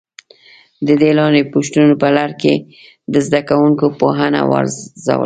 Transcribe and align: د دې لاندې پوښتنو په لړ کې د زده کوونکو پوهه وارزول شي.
د 0.87 0.89
دې 1.01 1.11
لاندې 1.17 1.49
پوښتنو 1.53 1.93
په 2.03 2.09
لړ 2.17 2.29
کې 2.41 2.53
د 3.13 3.15
زده 3.25 3.41
کوونکو 3.49 3.85
پوهه 3.99 4.27
وارزول 4.49 5.03
شي. 5.05 5.15